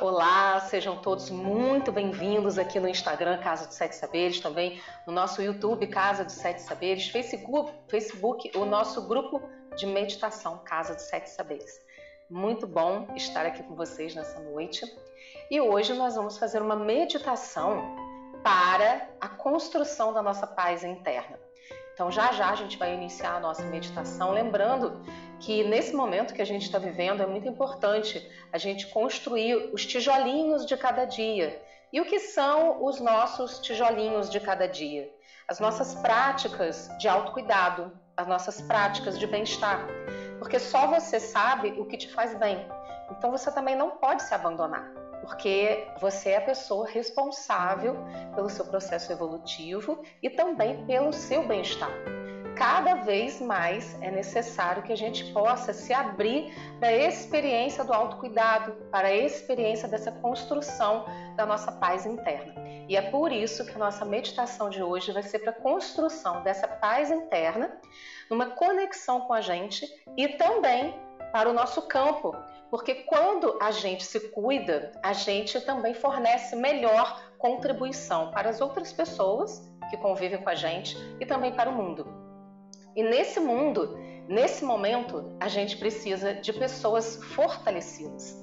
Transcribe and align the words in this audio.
Olá, 0.00 0.60
sejam 0.60 0.96
todos 0.98 1.28
muito 1.28 1.90
bem-vindos 1.90 2.56
aqui 2.56 2.78
no 2.78 2.88
Instagram 2.88 3.38
Casa 3.38 3.66
dos 3.66 3.74
Sete 3.74 3.96
Saberes, 3.96 4.38
também 4.38 4.80
no 5.04 5.12
nosso 5.12 5.42
YouTube 5.42 5.88
Casa 5.88 6.24
dos 6.24 6.34
Sete 6.34 6.62
Saberes, 6.62 7.08
Facebook, 7.08 7.72
Facebook 7.88 8.56
o 8.56 8.64
nosso 8.64 9.08
grupo 9.08 9.42
de 9.76 9.86
meditação 9.86 10.58
Casa 10.58 10.94
dos 10.94 11.02
Sete 11.02 11.28
Saberes. 11.28 11.84
Muito 12.30 12.64
bom 12.64 13.08
estar 13.16 13.44
aqui 13.44 13.60
com 13.64 13.74
vocês 13.74 14.14
nessa 14.14 14.38
noite. 14.38 14.86
E 15.50 15.60
hoje 15.60 15.92
nós 15.94 16.14
vamos 16.14 16.38
fazer 16.38 16.62
uma 16.62 16.76
meditação 16.76 17.96
para 18.44 19.08
a 19.20 19.28
construção 19.28 20.12
da 20.12 20.22
nossa 20.22 20.46
paz 20.46 20.84
interna. 20.84 21.40
Então, 21.92 22.08
já 22.08 22.30
já 22.30 22.50
a 22.50 22.54
gente 22.54 22.78
vai 22.78 22.94
iniciar 22.94 23.34
a 23.34 23.40
nossa 23.40 23.64
meditação, 23.64 24.30
lembrando 24.30 25.02
que 25.40 25.64
nesse 25.64 25.94
momento 25.94 26.34
que 26.34 26.42
a 26.42 26.46
gente 26.46 26.62
está 26.62 26.78
vivendo 26.78 27.22
é 27.22 27.26
muito 27.26 27.48
importante 27.48 28.26
a 28.52 28.58
gente 28.58 28.86
construir 28.88 29.70
os 29.72 29.84
tijolinhos 29.86 30.66
de 30.66 30.76
cada 30.76 31.04
dia. 31.04 31.60
E 31.92 32.00
o 32.00 32.04
que 32.04 32.18
são 32.18 32.84
os 32.84 33.00
nossos 33.00 33.60
tijolinhos 33.60 34.28
de 34.28 34.40
cada 34.40 34.66
dia? 34.66 35.10
As 35.46 35.58
nossas 35.58 35.94
práticas 35.94 36.90
de 36.98 37.08
autocuidado, 37.08 37.92
as 38.16 38.26
nossas 38.26 38.60
práticas 38.60 39.18
de 39.18 39.26
bem-estar. 39.26 39.86
Porque 40.38 40.58
só 40.58 40.86
você 40.86 41.18
sabe 41.18 41.70
o 41.78 41.86
que 41.86 41.96
te 41.96 42.12
faz 42.12 42.34
bem. 42.34 42.66
Então 43.10 43.30
você 43.30 43.50
também 43.50 43.74
não 43.74 43.92
pode 43.92 44.22
se 44.22 44.34
abandonar 44.34 45.08
porque 45.28 45.86
você 46.00 46.30
é 46.30 46.36
a 46.38 46.40
pessoa 46.40 46.88
responsável 46.88 47.96
pelo 48.34 48.48
seu 48.48 48.64
processo 48.64 49.12
evolutivo 49.12 50.02
e 50.22 50.30
também 50.30 50.86
pelo 50.86 51.12
seu 51.12 51.46
bem-estar. 51.46 51.90
Cada 52.58 52.96
vez 52.96 53.40
mais 53.40 53.96
é 54.02 54.10
necessário 54.10 54.82
que 54.82 54.92
a 54.92 54.96
gente 54.96 55.32
possa 55.32 55.72
se 55.72 55.92
abrir 55.92 56.52
para 56.80 56.88
a 56.88 56.92
experiência 56.92 57.84
do 57.84 57.92
autocuidado, 57.92 58.72
para 58.90 59.06
a 59.06 59.14
experiência 59.14 59.86
dessa 59.86 60.10
construção 60.10 61.06
da 61.36 61.46
nossa 61.46 61.70
paz 61.70 62.04
interna. 62.04 62.52
E 62.88 62.96
é 62.96 63.02
por 63.12 63.30
isso 63.30 63.64
que 63.64 63.76
a 63.76 63.78
nossa 63.78 64.04
meditação 64.04 64.70
de 64.70 64.82
hoje 64.82 65.12
vai 65.12 65.22
ser 65.22 65.38
para 65.38 65.52
a 65.52 65.60
construção 65.60 66.42
dessa 66.42 66.66
paz 66.66 67.12
interna, 67.12 67.78
numa 68.28 68.46
conexão 68.46 69.20
com 69.20 69.34
a 69.34 69.40
gente 69.40 69.86
e 70.16 70.26
também 70.26 70.92
para 71.30 71.48
o 71.48 71.52
nosso 71.52 71.82
campo, 71.82 72.34
porque 72.72 73.04
quando 73.04 73.56
a 73.62 73.70
gente 73.70 74.04
se 74.04 74.18
cuida, 74.30 74.90
a 75.00 75.12
gente 75.12 75.60
também 75.60 75.94
fornece 75.94 76.56
melhor 76.56 77.22
contribuição 77.38 78.32
para 78.32 78.50
as 78.50 78.60
outras 78.60 78.92
pessoas 78.92 79.62
que 79.90 79.96
convivem 79.96 80.42
com 80.42 80.50
a 80.50 80.56
gente 80.56 80.96
e 81.20 81.24
também 81.24 81.52
para 81.52 81.70
o 81.70 81.72
mundo. 81.72 82.27
E 82.98 83.02
nesse 83.04 83.38
mundo, 83.38 83.96
nesse 84.26 84.64
momento, 84.64 85.32
a 85.38 85.46
gente 85.46 85.76
precisa 85.76 86.34
de 86.34 86.52
pessoas 86.52 87.14
fortalecidas. 87.36 88.36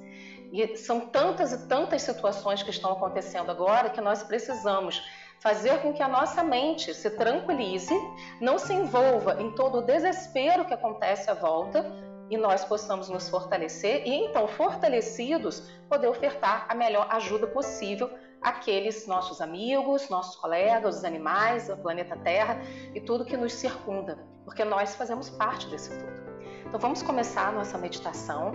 E 0.50 0.78
são 0.78 1.02
tantas 1.02 1.52
e 1.52 1.68
tantas 1.68 2.04
situações 2.04 2.64
que 2.64 2.70
estão 2.70 2.94
acontecendo 2.94 3.52
agora 3.52 3.90
que 3.90 4.00
nós 4.00 4.24
precisamos 4.24 5.04
fazer 5.42 5.82
com 5.82 5.92
que 5.92 6.02
a 6.02 6.08
nossa 6.08 6.42
mente 6.42 6.94
se 6.94 7.10
tranquilize, 7.18 7.94
não 8.40 8.58
se 8.58 8.72
envolva 8.72 9.42
em 9.42 9.52
todo 9.56 9.80
o 9.80 9.82
desespero 9.82 10.64
que 10.64 10.74
acontece 10.74 11.30
à 11.30 11.34
volta, 11.34 11.86
e 12.30 12.38
nós 12.38 12.64
possamos 12.64 13.10
nos 13.10 13.28
fortalecer 13.28 14.08
e 14.08 14.16
então 14.16 14.48
fortalecidos 14.48 15.70
poder 15.90 16.08
ofertar 16.08 16.66
a 16.70 16.74
melhor 16.74 17.08
ajuda 17.12 17.46
possível 17.46 18.10
àqueles 18.46 19.08
nossos 19.08 19.42
amigos, 19.42 20.08
nossos 20.08 20.36
colegas, 20.36 20.98
os 20.98 21.04
animais, 21.04 21.68
o 21.68 21.76
planeta 21.78 22.16
Terra 22.16 22.62
e 22.94 23.02
tudo 23.02 23.26
que 23.26 23.36
nos 23.36 23.54
circunda, 23.54 24.20
porque 24.44 24.64
nós 24.64 24.96
fazemos 24.96 25.32
parte 25.32 25.68
desse 25.68 25.90
tudo. 25.90 26.26
Então 26.68 26.80
vamos 26.80 27.02
começar 27.02 27.48
a 27.48 27.52
nossa 27.52 27.76
meditação. 27.78 28.52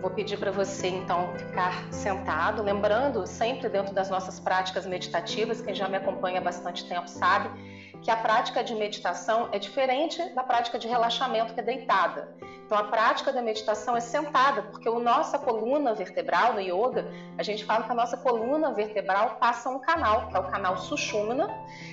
Vou 0.00 0.10
pedir 0.10 0.36
para 0.38 0.50
você 0.50 0.88
então 0.88 1.32
ficar 1.38 1.92
sentado, 1.92 2.62
lembrando 2.62 3.24
sempre 3.24 3.68
dentro 3.68 3.94
das 3.94 4.10
nossas 4.10 4.40
práticas 4.40 4.86
meditativas, 4.86 5.60
quem 5.60 5.72
já 5.72 5.88
me 5.88 5.96
acompanha 5.98 6.40
há 6.40 6.42
bastante 6.42 6.88
tempo 6.88 7.08
sabe 7.08 7.48
que 8.02 8.10
a 8.10 8.16
prática 8.16 8.64
de 8.64 8.74
meditação 8.74 9.48
é 9.52 9.60
diferente 9.60 10.20
da 10.34 10.42
prática 10.42 10.76
de 10.76 10.88
relaxamento 10.88 11.54
que 11.54 11.60
é 11.60 11.62
deitada. 11.62 12.34
Então 12.72 12.86
a 12.86 12.88
prática 12.88 13.30
da 13.30 13.42
meditação 13.42 13.94
é 13.94 14.00
sentada, 14.00 14.62
porque 14.62 14.88
a 14.88 14.92
nossa 14.92 15.38
coluna 15.38 15.92
vertebral 15.92 16.54
no 16.54 16.60
yoga, 16.60 17.06
a 17.36 17.42
gente 17.42 17.66
fala 17.66 17.84
que 17.84 17.92
a 17.92 17.94
nossa 17.94 18.16
coluna 18.16 18.72
vertebral 18.72 19.36
passa 19.38 19.68
um 19.68 19.78
canal, 19.78 20.28
que 20.28 20.34
é 20.34 20.40
o 20.40 20.44
canal 20.44 20.78
Sushumna, 20.78 21.50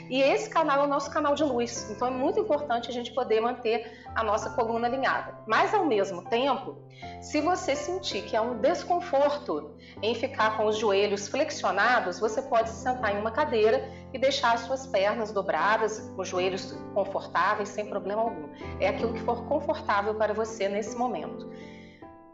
e 0.09 0.21
esse 0.21 0.49
canal 0.49 0.79
é 0.79 0.83
o 0.85 0.87
nosso 0.87 1.11
canal 1.11 1.35
de 1.35 1.43
luz. 1.43 1.91
Então 1.91 2.07
é 2.07 2.11
muito 2.11 2.39
importante 2.39 2.89
a 2.89 2.93
gente 2.93 3.11
poder 3.11 3.41
manter 3.41 4.05
a 4.15 4.23
nossa 4.23 4.51
coluna 4.51 4.87
alinhada. 4.87 5.37
Mas 5.45 5.73
ao 5.73 5.83
mesmo 5.83 6.21
tempo, 6.29 6.77
se 7.19 7.41
você 7.41 7.75
sentir 7.75 8.21
que 8.21 8.37
há 8.37 8.41
um 8.41 8.59
desconforto 8.59 9.75
em 10.01 10.15
ficar 10.15 10.55
com 10.55 10.65
os 10.65 10.77
joelhos 10.77 11.27
flexionados, 11.27 12.21
você 12.21 12.41
pode 12.41 12.69
se 12.69 12.83
sentar 12.83 13.13
em 13.13 13.19
uma 13.19 13.31
cadeira 13.31 13.85
e 14.13 14.17
deixar 14.17 14.53
as 14.53 14.61
suas 14.61 14.87
pernas 14.87 15.31
dobradas, 15.31 16.09
os 16.17 16.27
joelhos 16.27 16.71
confortáveis, 16.93 17.67
sem 17.69 17.85
problema 17.87 18.21
algum. 18.21 18.47
É 18.79 18.87
aquilo 18.87 19.13
que 19.13 19.21
for 19.21 19.45
confortável 19.45 20.15
para 20.15 20.33
você 20.33 20.68
nesse 20.69 20.95
momento. 20.95 21.49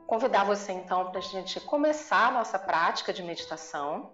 Convidar 0.08 0.44
você 0.44 0.72
então 0.72 1.10
para 1.10 1.20
a 1.20 1.24
gente 1.24 1.60
começar 1.62 2.28
a 2.28 2.32
nossa 2.32 2.60
prática 2.60 3.12
de 3.12 3.24
meditação. 3.24 4.12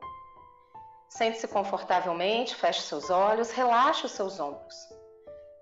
Sente-se 1.09 1.47
confortavelmente, 1.47 2.55
feche 2.55 2.81
seus 2.81 3.09
olhos, 3.09 3.51
relaxe 3.51 4.05
os 4.05 4.13
seus 4.13 4.39
ombros. 4.39 4.75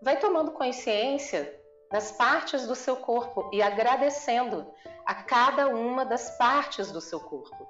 Vai 0.02 0.18
tomando 0.18 0.52
consciência 0.52 1.60
das 1.92 2.12
partes 2.12 2.68
do 2.68 2.76
seu 2.76 2.98
corpo 2.98 3.50
e 3.52 3.62
agradecendo 3.62 4.72
a 5.06 5.16
cada 5.16 5.68
uma 5.68 6.06
das 6.06 6.38
partes 6.38 6.92
do 6.92 7.02
seu 7.02 7.20
corpo. 7.20 7.68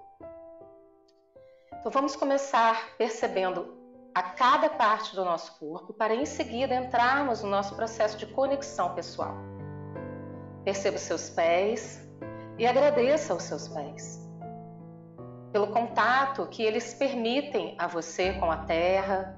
Então 1.80 1.90
vamos 1.90 2.18
começar 2.18 2.98
percebendo 2.98 3.78
a 4.14 4.22
cada 4.22 4.70
parte 4.70 5.16
do 5.16 5.24
nosso 5.24 5.58
corpo 5.58 5.94
para 5.94 6.14
em 6.14 6.26
seguida 6.26 6.76
entrarmos 6.76 7.42
no 7.42 7.50
nosso 7.50 7.74
processo 7.76 8.18
de 8.18 8.26
conexão 8.26 8.94
pessoal. 8.94 9.59
Perceba 10.64 10.98
os 10.98 11.04
seus 11.04 11.30
pés 11.30 12.02
e 12.58 12.66
agradeça 12.66 13.34
aos 13.34 13.44
seus 13.44 13.68
pés 13.68 14.30
pelo 15.52 15.68
contato 15.68 16.46
que 16.48 16.64
eles 16.64 16.94
permitem 16.94 17.76
a 17.78 17.88
você 17.88 18.34
com 18.34 18.52
a 18.52 18.58
terra, 18.58 19.38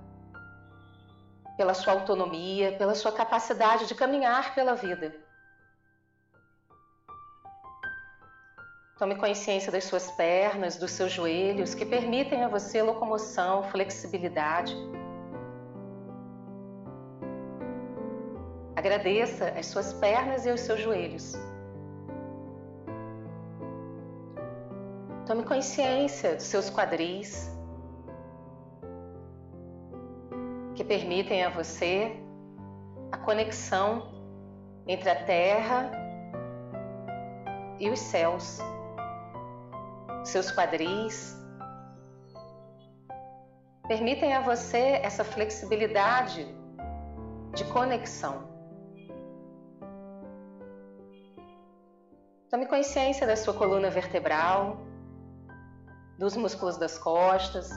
pela 1.58 1.74
sua 1.74 1.94
autonomia, 1.94 2.74
pela 2.74 2.96
sua 2.96 3.12
capacidade 3.12 3.88
de 3.88 3.96
caminhar 3.96 4.54
pela 4.54 4.76
vida. 4.76 5.16
Tome 8.98 9.16
consciência 9.16 9.72
das 9.72 9.86
suas 9.86 10.12
pernas, 10.12 10.76
dos 10.76 10.92
seus 10.92 11.12
joelhos, 11.12 11.74
que 11.74 11.86
permitem 11.86 12.44
a 12.44 12.48
você 12.48 12.84
locomoção, 12.84 13.64
flexibilidade. 13.64 14.76
Agradeça 18.82 19.50
as 19.50 19.68
suas 19.68 19.94
pernas 19.94 20.44
e 20.44 20.50
os 20.50 20.60
seus 20.62 20.80
joelhos. 20.80 21.36
Tome 25.28 25.44
consciência 25.44 26.34
dos 26.34 26.46
seus 26.46 26.68
quadris, 26.72 27.48
que 30.74 30.84
permitem 30.84 31.44
a 31.44 31.50
você 31.50 32.12
a 33.12 33.20
conexão 33.20 34.12
entre 34.88 35.12
a 35.12 35.26
terra 35.26 35.92
e 37.80 37.88
os 37.88 38.00
céus 38.00 38.58
seus 40.24 40.52
quadris. 40.52 41.38
Permitem 43.88 44.34
a 44.34 44.42
você 44.42 45.00
essa 45.04 45.24
flexibilidade 45.24 46.48
de 47.54 47.64
conexão. 47.66 48.51
Tome 52.52 52.66
consciência 52.66 53.26
da 53.26 53.38
sua 53.38 53.54
coluna 53.54 53.90
vertebral, 53.90 54.86
dos 56.20 56.36
músculos 56.36 56.76
das 56.76 56.98
costas, 56.98 57.70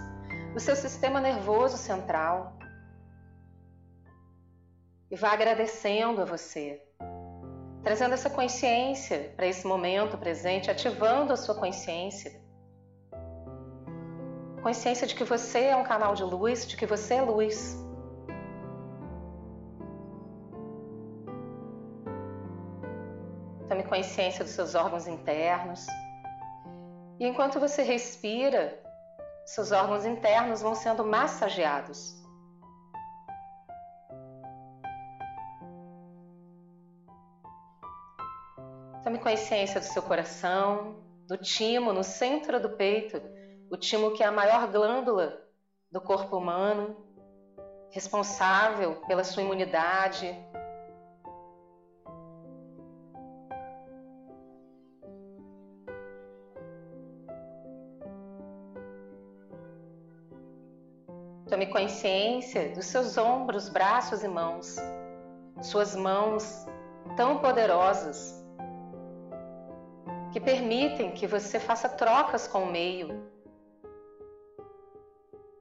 do 0.52 0.58
seu 0.58 0.74
sistema 0.74 1.20
nervoso 1.20 1.76
central. 1.76 2.58
E 5.08 5.14
vá 5.14 5.30
agradecendo 5.32 6.22
a 6.22 6.24
você, 6.24 6.82
trazendo 7.84 8.14
essa 8.14 8.28
consciência 8.28 9.32
para 9.36 9.46
esse 9.46 9.64
momento 9.64 10.18
presente, 10.18 10.68
ativando 10.68 11.32
a 11.32 11.36
sua 11.36 11.54
consciência. 11.54 12.42
Consciência 14.60 15.06
de 15.06 15.14
que 15.14 15.22
você 15.22 15.66
é 15.66 15.76
um 15.76 15.84
canal 15.84 16.16
de 16.16 16.24
luz, 16.24 16.66
de 16.66 16.76
que 16.76 16.84
você 16.84 17.14
é 17.14 17.22
luz. 17.22 17.78
Tome 23.84 24.02
consciência 24.02 24.42
dos 24.42 24.54
seus 24.54 24.74
órgãos 24.74 25.06
internos. 25.06 25.86
E 27.20 27.26
enquanto 27.26 27.60
você 27.60 27.82
respira, 27.82 28.82
seus 29.44 29.72
órgãos 29.72 30.06
internos 30.06 30.62
vão 30.62 30.74
sendo 30.74 31.04
massageados. 31.04 32.14
Tome 39.02 39.18
consciência 39.18 39.80
do 39.80 39.86
seu 39.86 40.02
coração, 40.02 40.96
do 41.28 41.36
timo 41.36 41.92
no 41.92 42.02
centro 42.02 42.58
do 42.60 42.70
peito, 42.70 43.20
o 43.70 43.76
timo 43.76 44.12
que 44.12 44.22
é 44.22 44.26
a 44.26 44.32
maior 44.32 44.66
glândula 44.68 45.42
do 45.92 46.00
corpo 46.00 46.38
humano, 46.38 46.96
responsável 47.90 48.96
pela 49.06 49.24
sua 49.24 49.42
imunidade. 49.42 50.34
Consciência 61.74 62.68
dos 62.72 62.86
seus 62.86 63.18
ombros, 63.18 63.68
braços 63.68 64.22
e 64.22 64.28
mãos, 64.28 64.76
suas 65.60 65.96
mãos 65.96 66.64
tão 67.16 67.38
poderosas 67.38 68.32
que 70.32 70.40
permitem 70.40 71.10
que 71.10 71.26
você 71.26 71.58
faça 71.58 71.88
trocas 71.88 72.46
com 72.46 72.62
o 72.62 72.70
meio, 72.70 73.28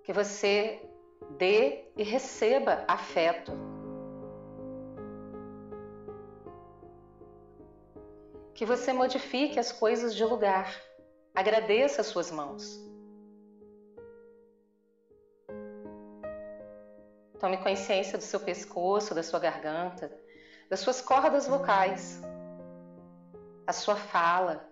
que 0.03 0.13
você 0.13 0.87
dê 1.31 1.85
e 1.97 2.03
receba 2.03 2.83
afeto. 2.87 3.51
Que 8.53 8.67
você 8.67 8.93
modifique 8.93 9.57
as 9.57 9.71
coisas 9.71 10.13
de 10.13 10.23
lugar. 10.23 10.79
Agradeça 11.33 12.01
as 12.01 12.07
suas 12.07 12.29
mãos. 12.29 12.92
Tome 17.43 17.57
consciência 17.57 18.17
do 18.17 18.23
seu 18.23 18.39
pescoço, 18.39 19.13
da 19.13 19.21
sua 19.21 19.37
garganta, 19.37 20.09
das 20.69 20.79
suas 20.79 21.01
cordas 21.01 21.45
vocais 21.45 22.21
a 23.67 23.73
sua 23.73 23.97
fala, 23.97 24.65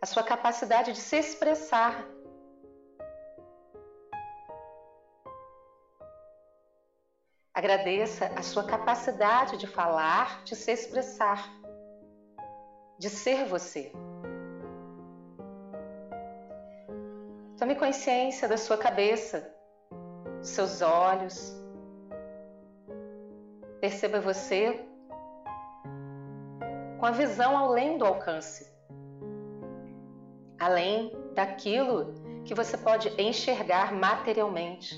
a 0.00 0.06
sua 0.06 0.22
capacidade 0.22 0.94
de 0.94 0.98
se 0.98 1.16
expressar. 1.16 2.02
Agradeça 7.52 8.32
a 8.34 8.40
sua 8.42 8.64
capacidade 8.64 9.58
de 9.58 9.66
falar, 9.66 10.42
de 10.44 10.56
se 10.56 10.72
expressar, 10.72 11.46
de 12.98 13.10
ser 13.10 13.44
você. 13.44 13.92
Tome 17.58 17.74
consciência 17.74 18.48
da 18.48 18.56
sua 18.56 18.78
cabeça, 18.78 19.54
dos 20.40 20.48
seus 20.48 20.80
olhos. 20.80 21.62
Perceba 23.84 24.18
você 24.18 24.82
com 26.98 27.04
a 27.04 27.10
visão 27.10 27.54
além 27.54 27.98
do 27.98 28.06
alcance, 28.06 28.66
além 30.58 31.12
daquilo 31.34 32.14
que 32.46 32.54
você 32.54 32.78
pode 32.78 33.10
enxergar 33.20 33.92
materialmente, 33.92 34.96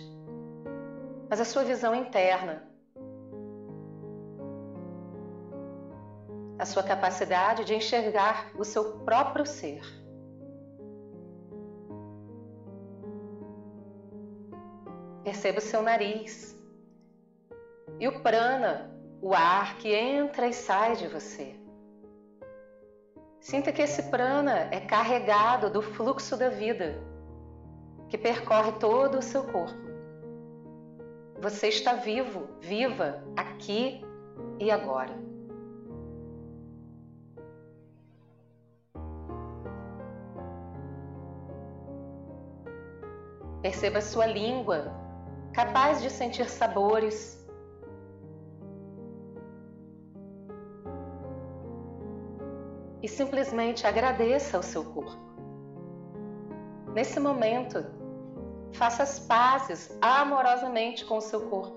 mas 1.29 1.41
a 1.41 1.45
sua 1.45 1.65
visão 1.65 1.97
interna, 1.97 2.63
a 6.57 6.65
sua 6.65 6.85
capacidade 6.85 7.65
de 7.65 7.75
enxergar 7.75 8.53
o 8.57 8.63
seu 8.63 9.01
próprio 9.01 9.45
ser. 9.45 9.83
Perceba 15.25 15.59
o 15.59 15.61
seu 15.61 15.83
nariz 15.83 16.56
e 17.99 18.07
o 18.09 18.21
prana, 18.21 18.91
o 19.21 19.35
ar 19.35 19.77
que 19.79 19.95
entra 19.95 20.47
e 20.47 20.53
sai 20.53 20.97
de 20.97 21.09
você. 21.09 21.55
Sinta 23.41 23.73
que 23.73 23.83
esse 23.83 24.05
prana 24.05 24.69
é 24.73 24.81
carregado 24.81 25.71
do 25.71 25.81
fluxo 25.81 26.37
da 26.37 26.49
vida 26.49 27.01
que 28.09 28.19
percorre 28.19 28.73
todo 28.73 29.19
o 29.19 29.23
seu 29.23 29.45
corpo. 29.45 29.87
Você 31.41 31.69
está 31.69 31.95
vivo, 31.95 32.49
viva 32.61 33.23
aqui 33.37 34.05
e 34.59 34.71
agora. 34.71 35.15
Perceba 43.63 44.01
sua 44.01 44.27
língua, 44.27 44.93
capaz 45.53 46.01
de 46.01 46.09
sentir 46.09 46.49
sabores, 46.49 47.46
e 53.07 53.09
simplesmente 53.09 53.87
agradeça 53.87 54.57
ao 54.57 54.65
seu 54.65 54.85
corpo. 54.85 55.17
Nesse 56.93 57.21
momento, 57.21 57.87
faça 58.73 59.05
as 59.05 59.21
pazes 59.21 59.97
amorosamente 60.03 61.05
com 61.05 61.19
o 61.19 61.21
seu 61.21 61.49
corpo. 61.49 61.77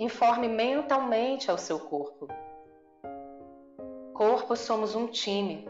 Informe 0.00 0.48
mentalmente 0.48 1.48
ao 1.48 1.56
seu 1.56 1.78
corpo. 1.78 2.26
Corpo, 4.14 4.56
somos 4.56 4.96
um 4.96 5.06
time. 5.06 5.64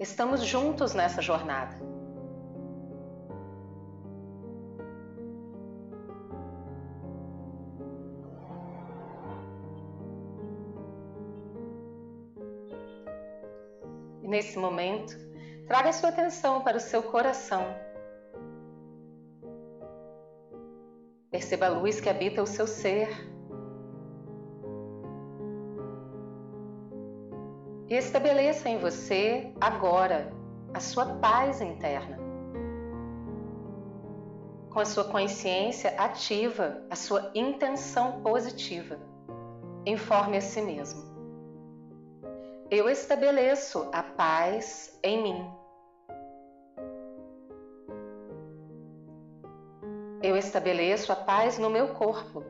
Estamos 0.00 0.40
juntos 0.44 0.94
nessa 0.94 1.22
jornada. 1.22 1.76
Nesse 14.36 14.58
momento, 14.58 15.16
traga 15.66 15.92
sua 15.94 16.10
atenção 16.10 16.62
para 16.62 16.76
o 16.76 16.80
seu 16.80 17.02
coração. 17.02 17.64
Perceba 21.30 21.66
a 21.66 21.70
luz 21.70 22.00
que 22.00 22.10
habita 22.10 22.42
o 22.42 22.46
seu 22.46 22.66
ser. 22.66 23.08
E 27.88 27.94
estabeleça 27.94 28.68
em 28.68 28.78
você 28.78 29.54
agora 29.58 30.30
a 30.74 30.80
sua 30.80 31.06
paz 31.16 31.62
interna. 31.62 32.18
Com 34.70 34.80
a 34.80 34.84
sua 34.84 35.04
consciência 35.04 35.94
ativa, 35.96 36.82
a 36.90 36.96
sua 36.96 37.30
intenção 37.34 38.20
positiva. 38.20 38.98
Informe 39.86 40.36
a 40.36 40.40
si 40.42 40.60
mesmo. 40.60 41.05
Eu 42.68 42.88
estabeleço 42.88 43.88
a 43.92 44.02
paz 44.02 44.98
em 45.04 45.22
mim. 45.22 45.50
Eu 50.20 50.36
estabeleço 50.36 51.12
a 51.12 51.16
paz 51.16 51.58
no 51.58 51.70
meu 51.70 51.94
corpo. 51.94 52.42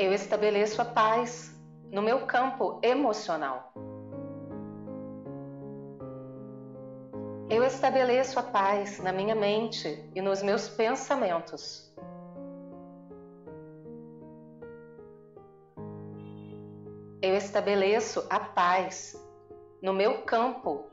Eu 0.00 0.12
estabeleço 0.12 0.82
a 0.82 0.84
paz 0.84 1.56
no 1.92 2.02
meu 2.02 2.26
campo 2.26 2.80
emocional. 2.82 3.72
Eu 7.48 7.62
estabeleço 7.62 8.36
a 8.36 8.42
paz 8.42 8.98
na 8.98 9.12
minha 9.12 9.36
mente 9.36 10.10
e 10.12 10.20
nos 10.20 10.42
meus 10.42 10.68
pensamentos. 10.68 11.89
Eu 17.30 17.36
estabeleço 17.36 18.26
a 18.28 18.40
paz 18.40 19.14
no 19.80 19.92
meu 19.92 20.22
campo. 20.22 20.90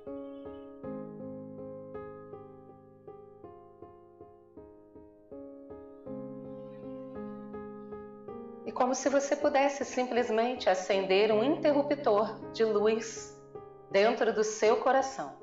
E 8.65 8.72
como 8.72 8.94
se 8.94 9.10
você 9.10 9.36
pudesse 9.36 9.84
simplesmente 9.84 10.70
acender 10.70 11.32
um 11.32 11.44
interruptor 11.44 12.51
de 12.51 12.63
luz 12.63 13.36
dentro 13.89 14.32
do 14.32 14.44
seu 14.44 14.77
coração. 14.77 15.36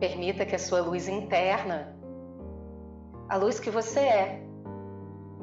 Permita 0.00 0.46
que 0.46 0.54
a 0.54 0.58
sua 0.58 0.80
luz 0.80 1.06
interna, 1.06 1.94
a 3.28 3.36
luz 3.36 3.58
que 3.60 3.70
você 3.70 4.00
é, 4.00 4.43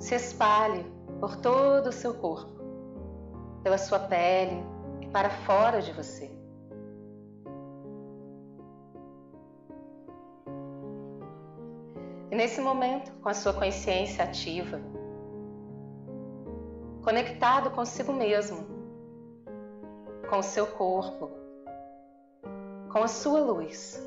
se 0.02 0.16
espalhe 0.16 0.84
por 1.20 1.36
todo 1.38 1.88
o 1.88 1.92
seu 1.92 2.16
corpo, 2.16 2.60
pela 3.62 3.78
sua 3.78 4.00
pele 4.00 4.66
e 5.00 5.06
para 5.06 5.30
fora 5.30 5.80
de 5.80 5.94
você. 5.94 6.32
E 12.32 12.36
nesse 12.36 12.60
momento, 12.60 13.12
com 13.22 13.30
a 13.30 13.34
sua 13.34 13.54
consciência 13.54 14.24
ativa, 14.24 14.82
conectado 17.04 17.70
consigo 17.70 18.12
mesmo, 18.12 18.66
com 20.28 20.40
o 20.40 20.44
seu 20.44 20.66
corpo, 20.66 21.30
com 22.92 23.04
a 23.04 23.08
sua 23.08 23.40
luz, 23.40 24.02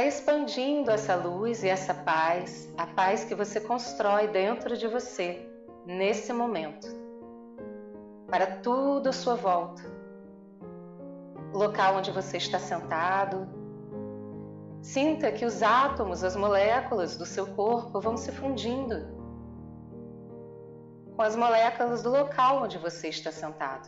vai 0.00 0.08
expandindo 0.08 0.90
essa 0.90 1.14
luz 1.14 1.62
e 1.62 1.68
essa 1.68 1.92
paz, 1.92 2.72
a 2.78 2.86
paz 2.86 3.22
que 3.22 3.34
você 3.34 3.60
constrói 3.60 4.28
dentro 4.28 4.74
de 4.74 4.88
você 4.88 5.46
nesse 5.84 6.32
momento, 6.32 6.86
para 8.26 8.46
tudo 8.46 9.10
à 9.10 9.12
sua 9.12 9.34
volta. 9.34 9.82
O 11.52 11.58
local 11.58 11.96
onde 11.96 12.10
você 12.10 12.38
está 12.38 12.58
sentado. 12.58 13.46
Sinta 14.80 15.30
que 15.30 15.44
os 15.44 15.62
átomos, 15.62 16.24
as 16.24 16.34
moléculas 16.34 17.18
do 17.18 17.26
seu 17.26 17.48
corpo 17.48 18.00
vão 18.00 18.16
se 18.16 18.32
fundindo 18.32 19.06
com 21.14 21.20
as 21.20 21.36
moléculas 21.36 22.02
do 22.02 22.08
local 22.08 22.62
onde 22.62 22.78
você 22.78 23.08
está 23.08 23.30
sentado. 23.30 23.86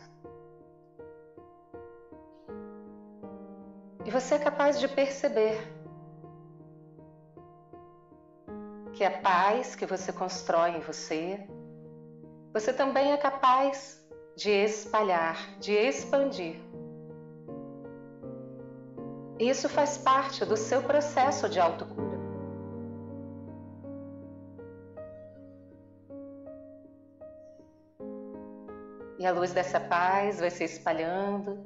E 4.05 4.11
você 4.11 4.35
é 4.35 4.37
capaz 4.37 4.79
de 4.79 4.87
perceber 4.87 5.82
que 8.93 9.03
a 9.03 9.11
paz 9.11 9.75
que 9.75 9.85
você 9.85 10.13
constrói 10.13 10.77
em 10.77 10.79
você, 10.79 11.39
você 12.53 12.71
também 12.71 13.11
é 13.11 13.17
capaz 13.17 13.99
de 14.35 14.51
espalhar, 14.51 15.57
de 15.59 15.73
expandir. 15.73 16.61
Isso 19.39 19.67
faz 19.67 19.97
parte 19.97 20.45
do 20.45 20.55
seu 20.55 20.83
processo 20.83 21.49
de 21.49 21.59
autocura. 21.59 22.13
E 29.17 29.25
a 29.25 29.31
luz 29.31 29.53
dessa 29.53 29.79
paz 29.79 30.39
vai 30.39 30.51
se 30.51 30.63
espalhando 30.63 31.65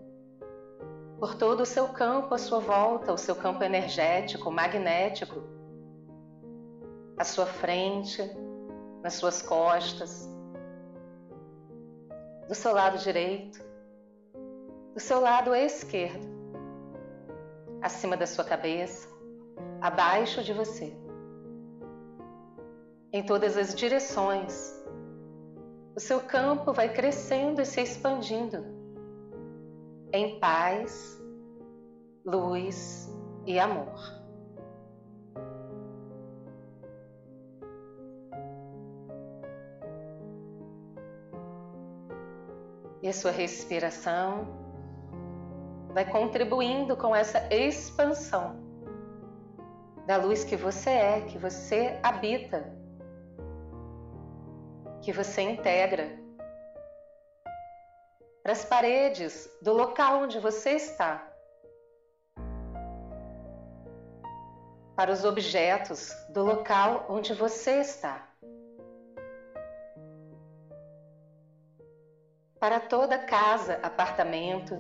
por 1.19 1.35
todo 1.35 1.61
o 1.61 1.65
seu 1.65 1.89
campo 1.89 2.33
à 2.33 2.37
sua 2.37 2.59
volta, 2.59 3.11
o 3.11 3.17
seu 3.17 3.35
campo 3.35 3.63
energético, 3.63 4.51
magnético, 4.51 5.56
à 7.17 7.23
sua 7.23 7.45
frente, 7.45 8.21
nas 9.01 9.15
suas 9.15 9.41
costas, 9.41 10.27
do 12.47 12.55
seu 12.55 12.73
lado 12.73 12.97
direito, 12.99 13.59
do 14.93 14.99
seu 14.99 15.19
lado 15.19 15.53
esquerdo, 15.53 16.27
acima 17.81 18.15
da 18.15 18.25
sua 18.25 18.43
cabeça, 18.43 19.07
abaixo 19.81 20.43
de 20.43 20.53
você, 20.53 20.95
em 23.11 23.23
todas 23.23 23.57
as 23.57 23.73
direções 23.73 24.77
o 25.97 25.99
seu 25.99 26.19
campo 26.19 26.71
vai 26.71 26.93
crescendo 26.93 27.59
e 27.59 27.65
se 27.65 27.81
expandindo 27.81 28.63
em 30.13 30.39
paz, 30.39 31.19
luz 32.23 33.11
e 33.47 33.59
amor. 33.59 34.16
E 43.07 43.09
a 43.09 43.13
sua 43.13 43.31
respiração 43.31 44.45
vai 45.93 46.03
contribuindo 46.03 46.97
com 46.97 47.15
essa 47.15 47.39
expansão 47.49 48.61
da 50.05 50.17
luz 50.17 50.43
que 50.43 50.57
você 50.57 50.89
é, 50.89 51.21
que 51.21 51.37
você 51.37 51.97
habita 52.03 52.69
que 55.01 55.13
você 55.13 55.41
integra 55.41 56.19
para 58.43 58.51
as 58.51 58.65
paredes 58.65 59.49
do 59.61 59.71
local 59.71 60.23
onde 60.23 60.37
você 60.37 60.71
está, 60.71 61.25
para 64.97 65.13
os 65.13 65.23
objetos 65.23 66.11
do 66.33 66.43
local 66.43 67.05
onde 67.07 67.33
você 67.33 67.79
está, 67.79 68.26
para 72.59 72.79
toda 72.79 73.17
casa, 73.19 73.79
apartamento 73.83 74.77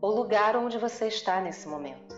ou 0.00 0.14
lugar 0.14 0.56
onde 0.56 0.78
você 0.78 1.08
está 1.08 1.40
nesse 1.40 1.68
momento. 1.68 2.16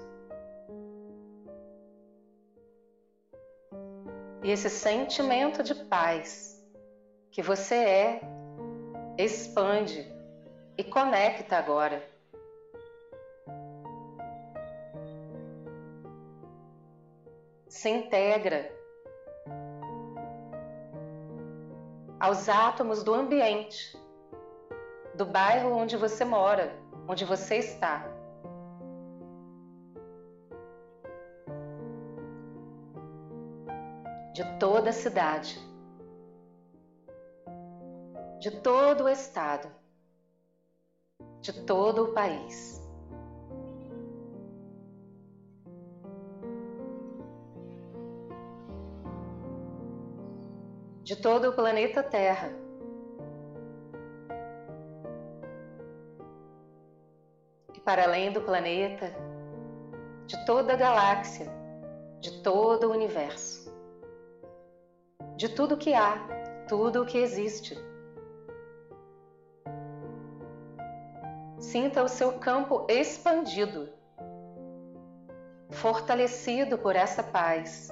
E 4.43 4.51
esse 4.51 4.71
sentimento 4.71 5.63
de 5.63 5.75
paz 5.75 6.65
que 7.31 7.43
você 7.43 7.75
é, 7.75 8.21
expande 9.17 10.07
e 10.77 10.85
conecta 10.85 11.57
agora. 11.57 12.03
Se 17.69 17.89
integra 17.91 18.73
aos 22.19 22.49
átomos 22.49 23.03
do 23.05 23.15
ambiente, 23.15 23.97
do 25.19 25.27
bairro 25.27 25.77
onde 25.77 25.99
você 25.99 26.25
mora, 26.25 26.73
onde 27.07 27.27
você 27.27 27.57
está. 27.57 28.07
De 34.33 34.45
toda 34.59 34.89
a 34.89 34.93
cidade 34.93 35.69
de 38.39 38.53
todo 38.53 39.05
o 39.05 39.09
estado, 39.09 39.69
de 41.41 41.53
todo 41.65 42.05
o 42.05 42.15
país. 42.15 42.81
De 51.03 51.17
todo 51.17 51.49
o 51.49 51.53
planeta 51.55 52.03
Terra. 52.03 52.68
Para 57.89 58.05
além 58.05 58.31
do 58.31 58.43
planeta, 58.43 59.15
de 60.27 60.45
toda 60.45 60.75
a 60.75 60.77
galáxia, 60.77 61.51
de 62.21 62.43
todo 62.43 62.85
o 62.87 62.91
universo. 62.91 63.75
De 65.39 65.49
tudo 65.49 65.79
que 65.79 65.95
há, 65.95 66.19
tudo 66.69 67.01
o 67.01 67.07
que 67.07 67.17
existe. 67.17 67.79
Sinta 71.59 72.03
o 72.03 72.09
seu 72.09 72.35
campo 72.35 72.85
expandido, 72.91 73.89
fortalecido 75.71 76.77
por 76.77 76.95
essa 76.95 77.23
paz, 77.23 77.89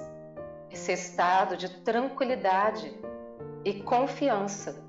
esse 0.69 0.91
estado 0.91 1.57
de 1.57 1.69
tranquilidade 1.81 2.95
e 3.65 3.81
confiança. 3.81 4.86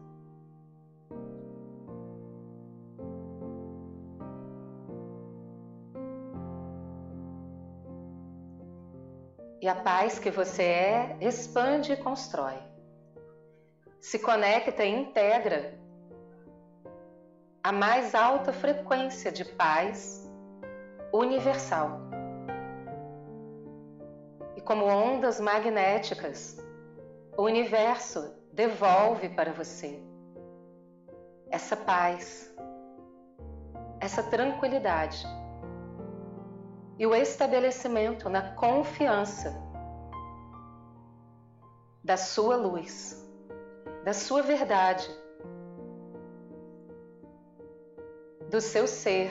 E 9.60 9.68
a 9.68 9.74
paz 9.74 10.18
que 10.18 10.30
você 10.30 10.62
é 10.62 11.16
expande 11.20 11.92
e 11.92 11.96
constrói. 11.96 12.58
Se 14.00 14.18
conecta 14.20 14.84
e 14.84 14.88
integra 14.88 15.76
a 17.62 17.72
mais 17.72 18.14
alta 18.14 18.52
frequência 18.52 19.32
de 19.32 19.44
paz 19.44 20.30
universal. 21.12 22.00
E 24.56 24.60
como 24.60 24.84
ondas 24.86 25.40
magnéticas, 25.40 26.56
o 27.36 27.42
universo 27.42 28.32
devolve 28.52 29.28
para 29.30 29.52
você 29.52 30.00
essa 31.50 31.76
paz, 31.76 32.54
essa 34.00 34.22
tranquilidade 34.22 35.26
e 36.99 37.07
o 37.07 37.14
estabelecimento 37.14 38.28
na 38.28 38.55
confiança 38.55 39.55
da 42.02 42.17
sua 42.17 42.57
luz, 42.57 43.25
da 44.05 44.12
sua 44.12 44.43
verdade 44.43 45.09
do 48.50 48.61
seu 48.61 48.87
ser. 48.87 49.31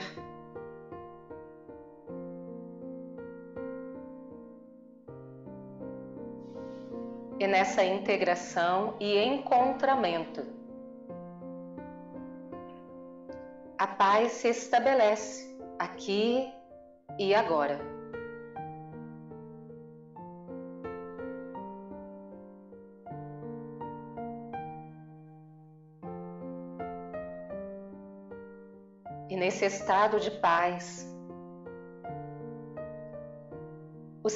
E 7.40 7.46
nessa 7.46 7.84
integração 7.84 8.94
e 8.98 9.16
encontramento, 9.18 10.44
a 13.76 13.86
paz 13.86 14.32
se 14.32 14.48
estabelece 14.48 15.56
aqui 15.78 16.52
e 17.18 17.34
agora. 17.34 17.98
nesse 29.38 29.64
estado 29.64 30.18
de 30.18 30.32
paz, 30.32 31.08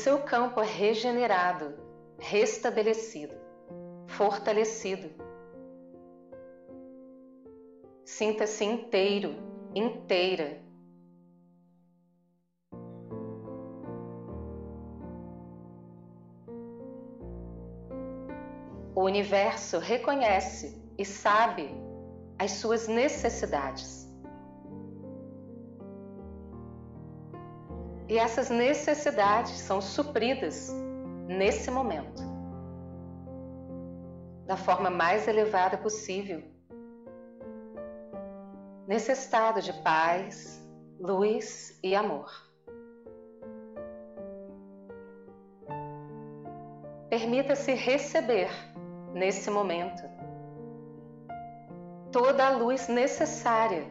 seu 0.03 0.19
campo 0.23 0.61
é 0.61 0.65
regenerado, 0.65 1.75
restabelecido, 2.19 3.35
fortalecido. 4.07 5.11
Sinta-se 8.05 8.65
inteiro, 8.65 9.35
inteira. 9.75 10.62
O 19.02 19.04
universo 19.04 19.80
reconhece 19.80 20.80
e 20.97 21.04
sabe 21.04 21.68
as 22.38 22.52
suas 22.52 22.87
necessidades. 22.87 24.09
E 28.09 28.16
essas 28.16 28.49
necessidades 28.49 29.59
são 29.59 29.80
supridas 29.80 30.73
nesse 31.26 31.68
momento, 31.68 32.23
da 34.47 34.56
forma 34.56 34.88
mais 34.88 35.26
elevada 35.26 35.76
possível, 35.76 36.40
nesse 38.87 39.11
estado 39.11 39.61
de 39.61 39.73
paz, 39.82 40.64
luz 41.00 41.76
e 41.82 41.97
amor. 41.97 42.30
Permita-se 47.11 47.75
receber 47.75 48.49
nesse 49.12 49.50
momento 49.50 50.02
toda 52.12 52.47
a 52.47 52.50
luz 52.50 52.88
necessária 52.88 53.87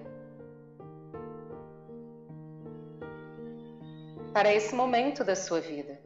para 4.33 4.53
esse 4.53 4.73
momento 4.73 5.23
da 5.23 5.35
sua 5.35 5.59
vida. 5.59 6.00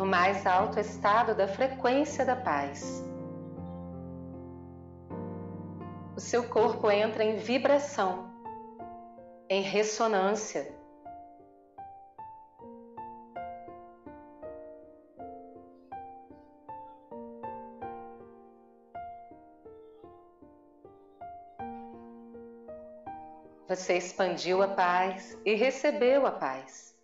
No 0.00 0.06
mais 0.06 0.46
alto 0.46 0.80
estado 0.80 1.34
da 1.34 1.46
frequência 1.46 2.24
da 2.24 2.34
paz. 2.34 3.04
O 6.16 6.20
seu 6.20 6.48
corpo 6.48 6.90
entra 6.90 7.22
em 7.22 7.36
vibração 7.36 8.30
em 9.46 9.60
ressonância. 9.60 10.74
Você 23.68 23.98
expandiu 23.98 24.62
a 24.62 24.68
paz 24.68 25.38
e 25.44 25.54
recebeu 25.54 26.26
a 26.26 26.32
paz. 26.32 26.98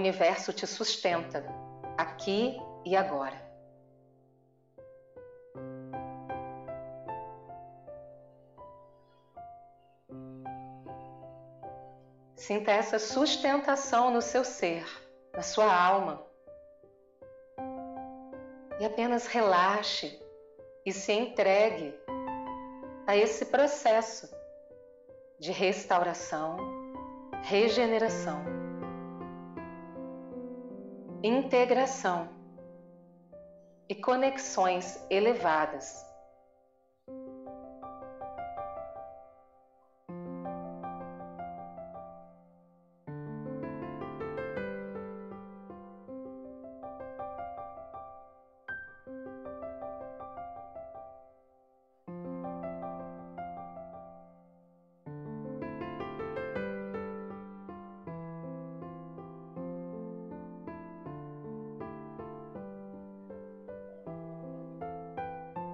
Universo 0.00 0.52
te 0.52 0.66
sustenta 0.66 1.44
aqui 1.96 2.56
e 2.84 2.96
agora. 2.96 3.38
Sinta 12.34 12.72
essa 12.72 12.98
sustentação 12.98 14.10
no 14.10 14.22
seu 14.22 14.42
ser, 14.42 14.84
na 15.34 15.42
sua 15.42 15.72
alma. 15.72 16.26
E 18.80 18.84
apenas 18.84 19.26
relaxe 19.26 20.18
e 20.86 20.92
se 20.92 21.12
entregue 21.12 21.94
a 23.06 23.14
esse 23.14 23.44
processo 23.44 24.26
de 25.38 25.52
restauração, 25.52 26.56
regeneração, 27.42 28.59
integração 31.22 32.28
e 33.88 33.94
conexões 33.94 34.98
elevadas 35.10 36.09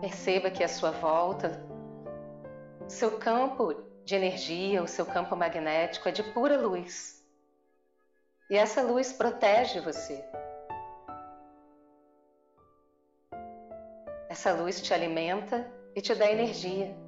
Perceba 0.01 0.51
que 0.51 0.63
à 0.63 0.69
sua 0.69 0.91
volta, 0.91 1.61
seu 2.87 3.19
campo 3.19 3.75
de 4.05 4.15
energia, 4.15 4.83
o 4.83 4.87
seu 4.87 5.07
campo 5.07 5.35
magnético 5.35 6.09
é 6.09 6.13
de 6.13 6.23
pura 6.23 6.57
luz. 6.57 7.25
E 8.51 8.57
essa 8.57 8.83
luz 8.83 9.13
protege 9.13 9.81
você. 9.81 10.25
Essa 14.29 14.53
luz 14.53 14.81
te 14.81 14.93
alimenta 14.93 15.67
e 15.95 16.01
te 16.01 16.15
dá 16.15 16.31
energia. 16.31 17.06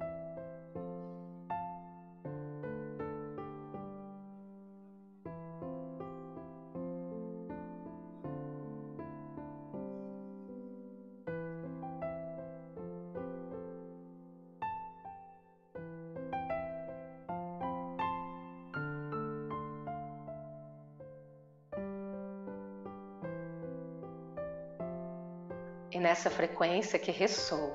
E 26.19 26.21
nessa 26.21 26.29
frequência 26.29 26.99
que 26.99 27.11
ressoa, 27.11 27.71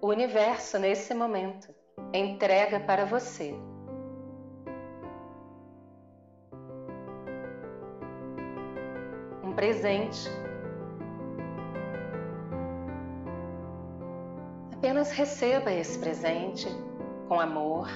o 0.00 0.06
universo 0.06 0.78
nesse 0.78 1.12
momento 1.12 1.68
entrega 2.10 2.80
para 2.80 3.04
você. 3.04 3.54
Um 9.42 9.52
presente. 9.54 10.26
Apenas 14.72 15.10
receba 15.10 15.70
esse 15.70 15.98
presente 15.98 16.66
com 17.28 17.38
amor 17.38 17.90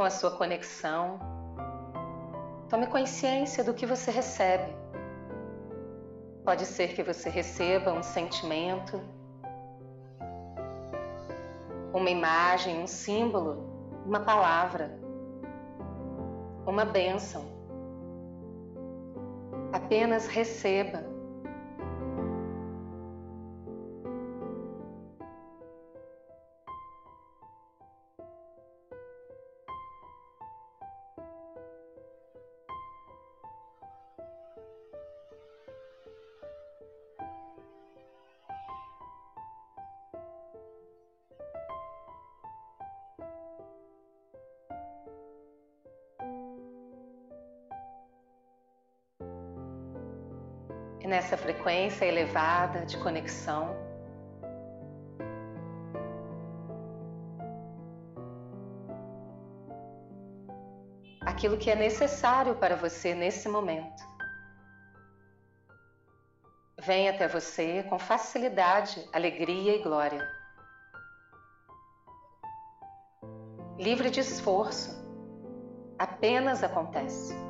com 0.00 0.04
a 0.04 0.08
sua 0.08 0.30
conexão, 0.30 1.20
tome 2.70 2.86
consciência 2.86 3.62
do 3.62 3.74
que 3.74 3.84
você 3.84 4.10
recebe. 4.10 4.74
Pode 6.42 6.64
ser 6.64 6.94
que 6.94 7.02
você 7.02 7.28
receba 7.28 7.92
um 7.92 8.02
sentimento, 8.02 8.98
uma 11.92 12.08
imagem, 12.08 12.82
um 12.82 12.86
símbolo, 12.86 14.02
uma 14.06 14.20
palavra, 14.20 14.98
uma 16.66 16.86
bênção. 16.86 17.44
Apenas 19.70 20.28
receba 20.28 21.04
nessa 51.10 51.36
frequência 51.36 52.04
elevada 52.04 52.86
de 52.86 52.96
conexão. 52.98 53.76
Aquilo 61.26 61.58
que 61.58 61.68
é 61.68 61.74
necessário 61.74 62.54
para 62.54 62.76
você 62.76 63.12
nesse 63.12 63.48
momento. 63.48 64.08
Vem 66.78 67.08
até 67.08 67.26
você 67.26 67.82
com 67.82 67.98
facilidade, 67.98 69.04
alegria 69.12 69.74
e 69.74 69.82
glória. 69.82 70.24
Livre 73.76 74.10
de 74.10 74.20
esforço, 74.20 74.90
apenas 75.98 76.62
acontece. 76.62 77.49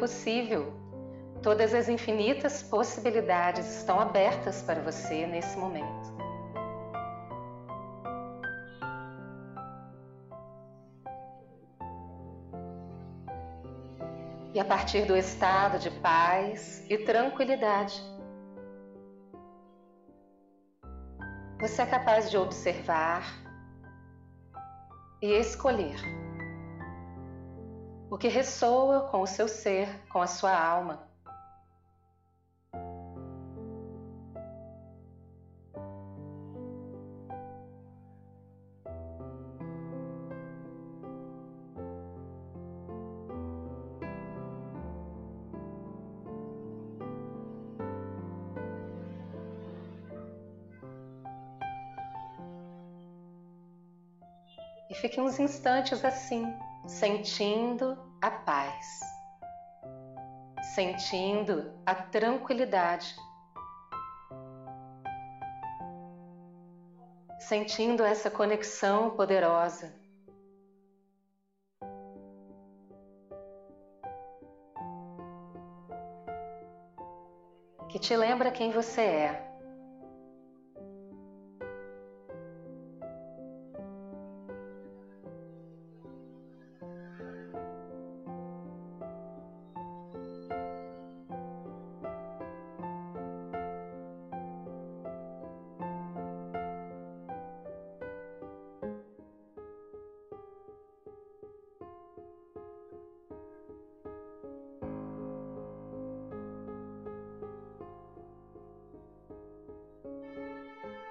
Possível. 0.00 0.72
Todas 1.42 1.74
as 1.74 1.88
infinitas 1.88 2.62
possibilidades 2.62 3.76
estão 3.76 4.00
abertas 4.00 4.62
para 4.62 4.80
você 4.80 5.26
nesse 5.26 5.56
momento. 5.58 6.10
E 14.52 14.58
a 14.58 14.64
partir 14.64 15.06
do 15.06 15.16
estado 15.16 15.78
de 15.78 15.90
paz 16.00 16.84
e 16.90 16.98
tranquilidade, 16.98 18.02
você 21.60 21.82
é 21.82 21.86
capaz 21.86 22.30
de 22.30 22.36
observar 22.36 23.22
e 25.22 25.32
escolher 25.34 26.19
o 28.10 28.18
que 28.18 28.26
ressoa 28.26 29.02
com 29.08 29.22
o 29.22 29.26
seu 29.26 29.46
ser, 29.46 29.88
com 30.08 30.20
a 30.20 30.26
sua 30.26 30.52
alma. 30.52 31.08
E 54.90 54.94
fique 54.94 55.20
uns 55.20 55.38
instantes 55.38 56.04
assim, 56.04 56.52
sentindo 56.90 57.96
a 58.20 58.30
paz, 58.30 59.00
sentindo 60.74 61.72
a 61.86 61.94
tranquilidade, 61.94 63.14
sentindo 67.38 68.02
essa 68.02 68.28
conexão 68.28 69.10
poderosa. 69.10 69.94
Que 77.88 77.98
te 78.00 78.16
lembra 78.16 78.50
quem 78.50 78.72
você 78.72 79.00
é. 79.00 79.49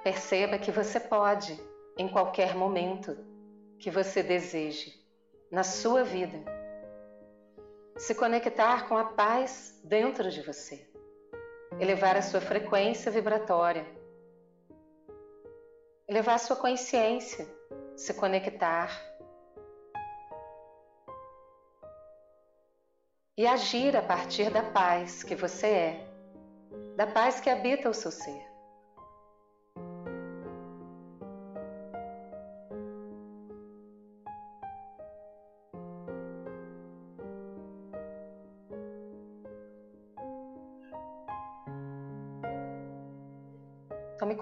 Perceba 0.10 0.58
que 0.58 0.72
você 0.72 1.00
pode, 1.00 1.56
em 1.95 2.10
qualquer 2.10 2.56
momento 2.56 3.15
que 3.78 3.91
você 3.91 4.24
deseje, 4.24 4.91
na 5.52 5.63
sua 5.63 6.04
vida, 6.04 6.43
se 7.95 8.15
conectar 8.15 8.88
com 8.88 8.98
a 8.98 9.04
paz 9.06 9.80
dentro 9.84 10.32
de 10.32 10.41
você, 10.41 10.84
elevar 11.80 12.17
a 12.17 12.24
sua 12.24 12.41
frequência 12.41 13.12
vibratória, 13.12 13.86
elevar 16.08 16.34
a 16.34 16.39
sua 16.39 16.56
consciência, 16.56 17.48
se 17.95 18.12
conectar 18.15 18.89
e 23.38 23.45
agir 23.45 23.95
a 23.95 24.02
partir 24.02 24.50
da 24.50 24.63
paz 24.63 25.22
que 25.22 25.36
você 25.36 25.67
é, 25.67 26.08
da 26.95 27.06
paz 27.06 27.39
que 27.39 27.48
habita 27.48 27.88
o 27.88 27.93
seu 27.93 28.10
ser. 28.10 28.49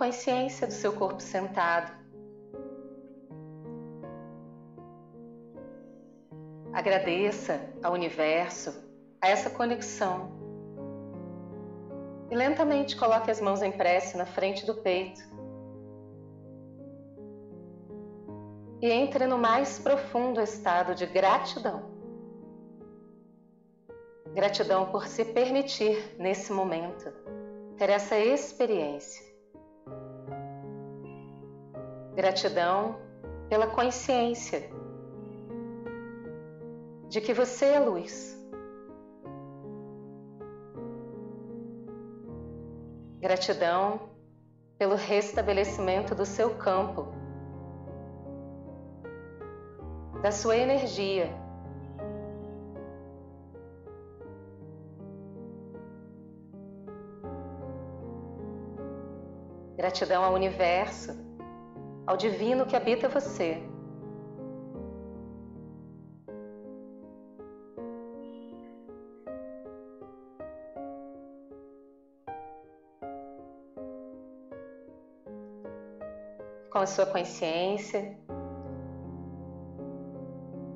Consciência 0.07 0.65
do 0.65 0.71
seu 0.71 0.93
corpo 0.93 1.21
sentado. 1.21 1.91
Agradeça 6.71 7.59
ao 7.83 7.91
universo, 7.91 8.73
a 9.21 9.27
essa 9.27 9.49
conexão. 9.49 10.31
E 12.31 12.35
lentamente 12.35 12.95
coloque 12.95 13.29
as 13.29 13.41
mãos 13.41 13.61
em 13.61 13.71
prece 13.71 14.15
na 14.15 14.25
frente 14.25 14.65
do 14.65 14.75
peito. 14.75 15.21
E 18.81 18.89
entre 18.89 19.27
no 19.27 19.37
mais 19.37 19.77
profundo 19.77 20.39
estado 20.39 20.95
de 20.95 21.05
gratidão. 21.05 21.83
Gratidão 24.33 24.85
por 24.89 25.05
se 25.07 25.25
permitir, 25.25 26.15
nesse 26.17 26.53
momento, 26.53 27.11
ter 27.77 27.89
essa 27.89 28.17
experiência. 28.17 29.26
Gratidão 32.17 32.95
pela 33.47 33.67
consciência 33.67 34.67
de 37.09 37.21
que 37.21 37.31
você 37.31 37.65
é 37.65 37.79
luz. 37.79 38.35
Gratidão 43.19 44.09
pelo 44.79 44.95
restabelecimento 44.95 46.15
do 46.15 46.25
seu 46.25 46.55
campo, 46.57 47.05
da 50.23 50.31
sua 50.31 50.57
energia. 50.57 51.29
Gratidão 59.75 60.23
ao 60.23 60.33
universo 60.33 61.26
ao 62.07 62.15
divino 62.15 62.65
que 62.65 62.75
habita 62.75 63.09
você. 63.09 63.61
Com 76.71 76.79
a 76.79 76.85
sua 76.85 77.05
consciência, 77.07 78.17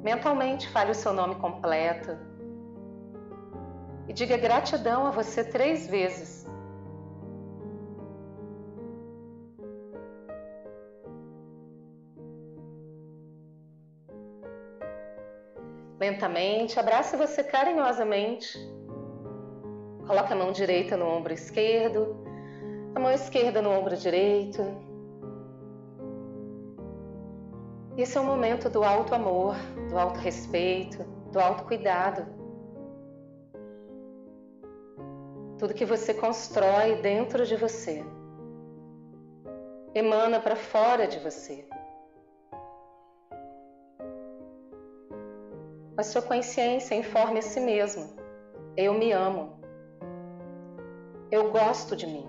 mentalmente 0.04 0.68
fale 0.70 0.92
o 0.92 0.96
seu 0.96 1.14
nome 1.14 1.36
completo 1.36 2.18
e 4.08 4.14
diga 4.14 4.36
gratidão 4.36 5.06
a 5.06 5.12
você 5.12 5.44
três 5.44 5.88
vezes. 5.88 6.46
Lentamente, 16.22 16.80
abrace 16.80 17.18
você 17.18 17.44
carinhosamente. 17.44 18.56
Coloca 20.06 20.36
a 20.36 20.38
mão 20.38 20.52
direita 20.52 20.96
no 20.96 21.08
ombro 21.08 21.34
esquerdo, 21.34 22.16
a 22.94 23.00
mão 23.00 23.10
esquerda 23.10 23.60
no 23.60 23.72
ombro 23.72 23.98
direito. 23.98 24.62
Esse 27.98 28.20
é 28.20 28.22
o 28.22 28.24
momento 28.24 28.70
do 28.70 28.84
alto 28.84 29.16
amor, 29.16 29.56
do 29.90 29.98
alto 29.98 30.20
respeito, 30.20 31.04
do 31.32 31.40
alto 31.40 31.64
cuidado. 31.64 32.28
Tudo 35.58 35.74
que 35.74 35.86
você 35.86 36.14
constrói 36.14 36.98
dentro 37.02 37.48
de 37.48 37.56
você 37.56 38.06
emana 39.96 40.40
para 40.40 40.56
fora 40.56 41.08
de 41.08 41.18
você. 41.18 41.66
A 46.02 46.04
sua 46.04 46.24
consciência 46.24 46.96
informe 46.96 47.38
a 47.38 47.42
si 47.44 47.60
mesmo. 47.60 48.16
Eu 48.76 48.92
me 48.92 49.12
amo. 49.12 49.62
Eu 51.30 51.52
gosto 51.52 51.96
de 51.96 52.08
mim. 52.08 52.28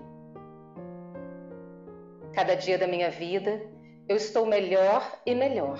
Cada 2.35 2.53
dia 2.53 2.77
da 2.77 2.85
minha 2.85 3.09
vida 3.09 3.67
eu 4.07 4.15
estou 4.15 4.45
melhor 4.45 5.19
e 5.25 5.33
melhor. 5.33 5.79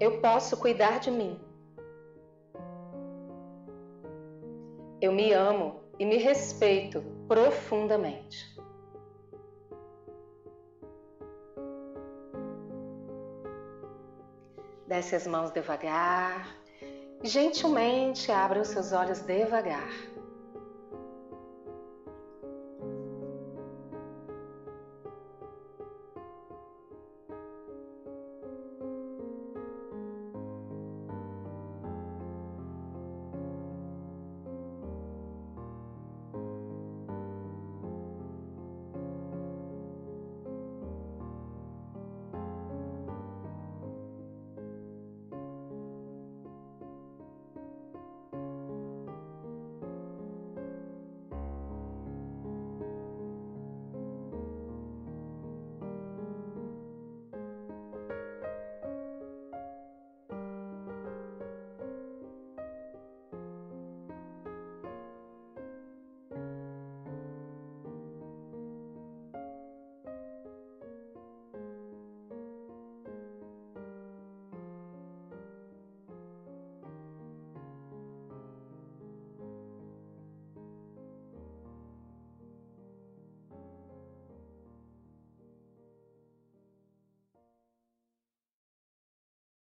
Eu 0.00 0.22
posso 0.22 0.56
cuidar 0.56 1.00
de 1.00 1.10
mim. 1.10 1.38
Eu 5.02 5.12
me 5.12 5.34
amo 5.34 5.82
e 5.98 6.06
me 6.06 6.16
respeito 6.16 7.02
profundamente. 7.28 8.58
Desce 14.90 15.14
as 15.14 15.24
mãos 15.24 15.52
devagar. 15.52 16.52
Gentilmente 17.22 18.32
abra 18.32 18.60
os 18.60 18.66
seus 18.66 18.90
olhos 18.90 19.20
devagar. 19.20 19.88